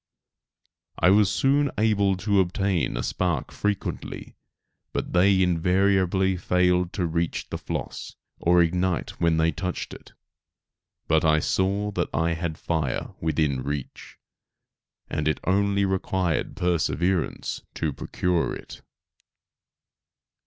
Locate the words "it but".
9.93-11.23